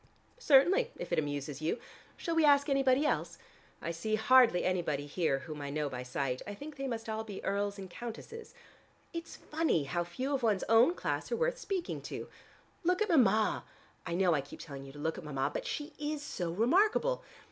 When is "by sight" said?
5.89-6.41